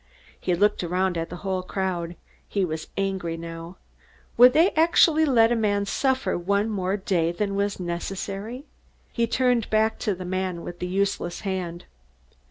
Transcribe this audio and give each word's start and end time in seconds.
He 0.39 0.55
looked 0.55 0.83
around 0.83 1.15
at 1.15 1.29
the 1.29 1.35
whole 1.45 1.61
crowd. 1.61 2.15
He 2.47 2.65
was 2.65 2.87
angry 2.97 3.37
now. 3.37 3.77
Would 4.35 4.53
they 4.53 4.71
actually 4.71 5.25
let 5.25 5.51
a 5.51 5.55
man 5.55 5.85
suffer 5.85 6.35
one 6.39 6.65
day 7.05 7.25
more 7.25 7.33
than 7.33 7.53
was 7.55 7.79
necessary? 7.79 8.65
He 9.13 9.27
turned 9.27 9.69
back 9.69 9.99
to 9.99 10.15
the 10.15 10.25
man 10.25 10.63
with 10.63 10.79
the 10.79 10.87
useless 10.87 11.41
hand. 11.41 11.85